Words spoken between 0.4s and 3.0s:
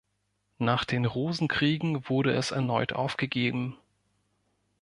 Nach den Rosenkriegen wurde es erneut